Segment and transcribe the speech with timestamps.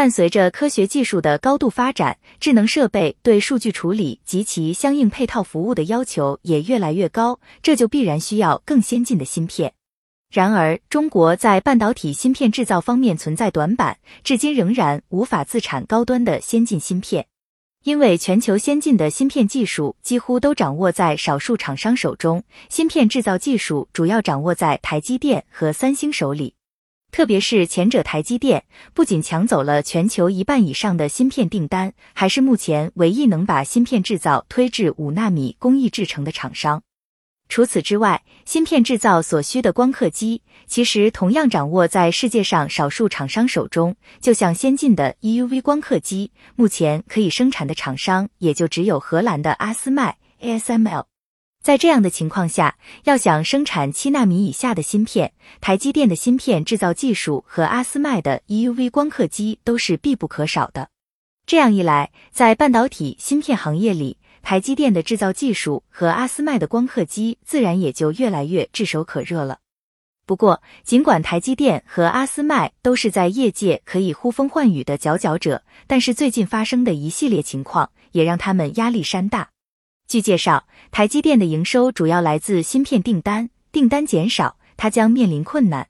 [0.00, 9.74] 伴随着科学技术的高度发展，智能设备对数据处理及其相应配套服务的要求也越来越高，这就必然需要更先进的芯片。
[10.32, 17.26] 然而，中国在半导体芯片制造方面存在短板，至今仍然无法自产高端的先进芯片。
[17.84, 26.54] 因为全球先进的芯片技术几乎都掌握在少数厂商手中，芯片制造技术主要掌握在台积电和三星手里。
[27.10, 28.64] 特别是前者台积电，
[28.94, 36.82] 不仅抢走了全球一半以上的芯片订单，还是目前唯一能把芯片制造推至五纳米工艺制成的厂商。
[37.48, 43.96] 除此之外，芯片制造所需的光刻机，其实同样掌握在世界上少数厂商手中。
[44.20, 51.09] 就像先进的 EUV 光刻机，目前可以生产的厂商也就只有荷兰的阿斯麦 ASML。
[51.62, 60.88] 在这样的情况下，要想生产七纳米以下的芯片，台积电的芯片制造技术和阿斯麦的 EUV 光刻机都是必不可少的。
[61.44, 69.58] 这样一来，在半导体芯片行业里，台积电的制造技术和阿斯麦的光刻机自然也就越来越炙手可热了。
[70.24, 79.50] 不过，尽管台积电和阿斯麦都是在业界可以呼风唤雨的佼佼者，但是最近发生的一系列情况也让他们压力山大。
[80.10, 85.86] 据介绍，台积电的营收主要来自芯片订单，订单减少，它将面临困难。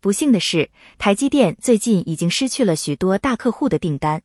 [0.00, 4.22] 不幸的是，台积电最近已经失去了许多大客户的订单。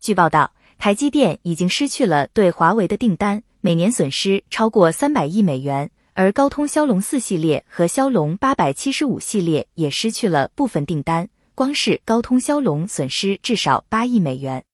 [0.00, 5.90] 据报道，台积电已经失去了对华为的订单，每年损失超过三百亿美元。
[6.14, 14.64] 而高通骁龙四系列和骁龙八百七十五系列也失去了部分订单，光是高通骁龙损失至少八亿美元。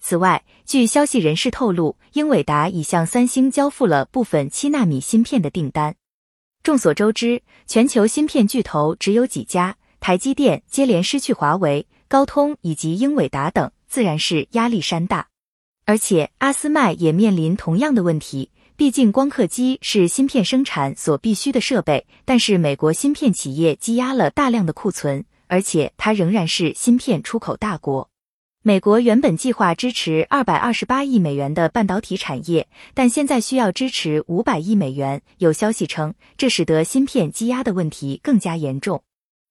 [0.00, 5.96] 此外，据消息人士透露，英伟达已向三星交付了部分七纳米芯片的订单。
[6.62, 15.28] 众所周知，全球芯片巨头只有几家，台积电接连失去华为、高通以及英伟达等，自然是压力山大。
[15.84, 18.50] 而且，阿斯麦也面临同样的问题。
[18.76, 28.08] 毕竟，光刻机是芯片生产所必须的设备，但是美国芯片企业积压了大量的库存，而且它仍然是芯片出口大国。
[28.62, 35.22] 美国原本计划支持二百二十八亿美元的半导体产业，但现在需要支持五百亿美元。
[35.38, 39.04] 有消息称，这使得芯片积压的问题更加严重。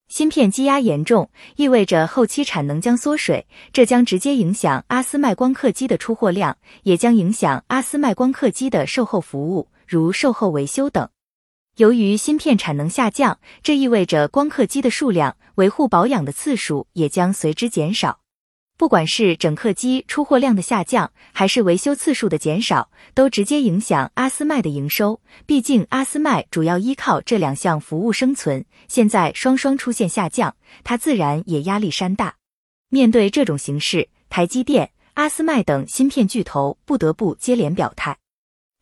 [0.10, 11.08] 芯片积压严重，意味着后期产能将缩水，这将直接影响阿斯麦光刻机的出货量，也将影响阿斯麦光刻机的售后服务，如售后维修等。
[11.78, 18.20] 由于芯片产能下降，这意味着光刻机的数量、维护保养的次数也将随之减少。
[18.78, 25.20] 不管是整客机出货量的下降，还是维修次数的减少，都直接影响阿斯麦的营收。
[25.48, 32.36] 毕竟阿斯麦主要依靠这两项服务生存，现在双双出现下降，它自然也压力山大。
[32.90, 38.16] 面对这种形势，台积电、阿斯麦等芯片巨头不得不接连表态。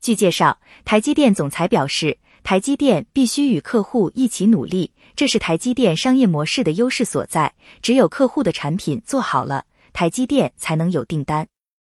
[0.02, 7.54] 据介绍，台积电总裁表示，台积电必须与客户一起努力，这是台积电商业模式的优势所在。
[7.82, 9.64] 只有客户的产品做好了。
[9.96, 11.48] 台积电才能有订单。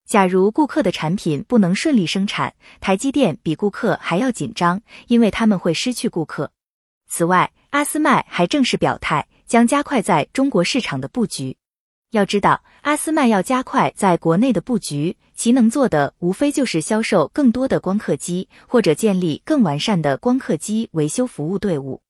[0.08, 6.50] 假如顾客的产品不能顺利生产，台积电比顾客还要紧张，因为他们会失去顾客。
[7.10, 11.54] 此外，阿斯麦还正式表态，将加快在中国市场的布局。
[12.12, 22.00] 要知道，阿斯麦要加快在国内的布局，其能做的无非就是销售更多的光刻机，或者建立更完善的光刻机维修服务队伍。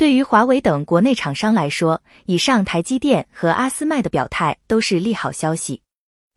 [0.00, 5.82] 对于华为等国内厂商来说，以上台积电和阿斯麦的表态都是利好消息，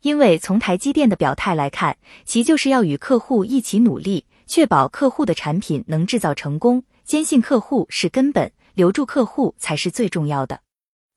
[0.02, 6.84] 因为从台积电的表态来看，其就是要与客户一起努力，确保客户的产品能制造成功。
[7.06, 10.60] 坚信客户是根本，留住客户才是最重要的。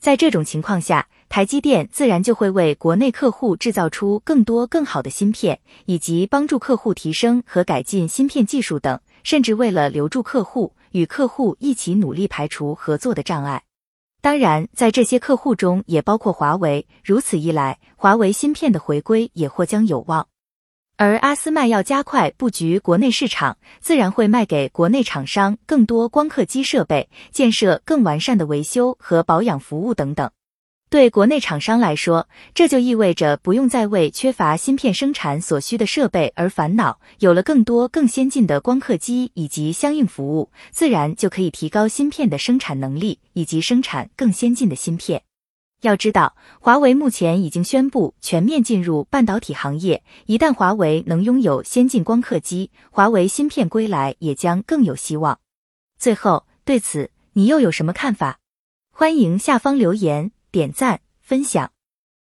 [0.00, 10.72] 在这种情况下，台积电自然就会为国内客户制造出更多更好的芯片，以及帮助客户提升和改进芯片技术等，甚至为了留住客户。
[10.92, 13.62] 与客户一起努力排除合作的障碍，
[14.20, 16.86] 当然，在这些客户中也包括华为。
[17.04, 20.26] 如此一来，华为芯片的回归也或将有望。
[20.96, 30.30] 而阿斯麦要加快布局国内市场，自然会卖给国内厂商更多光刻机设备，建设更完善的维修和保养服务等等。
[30.88, 45.24] 对国内厂商来说，这就意味着不用再为缺乏芯片生产所需的设备而烦恼，有了更多更先进的光刻机以及相应服务，自然就可以提高芯片的生产能力以及生产更先进的芯片。
[45.82, 55.40] 要知道，华为目前已经宣布全面进入半导体行业，一旦华为能拥有先进光刻机，华为芯片归来也将更有希望。
[55.98, 58.38] 最后，对此你又有什么看法？
[58.92, 60.30] 欢迎下方留言。
[60.56, 61.75] 点赞分享。